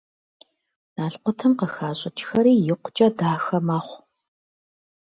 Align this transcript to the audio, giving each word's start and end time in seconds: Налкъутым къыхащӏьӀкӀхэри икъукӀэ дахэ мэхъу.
Налкъутым 0.97 1.53
къыхащӏьӀкӀхэри 1.59 2.53
икъукӀэ 2.71 3.07
дахэ 3.17 3.57
мэхъу. 3.65 3.99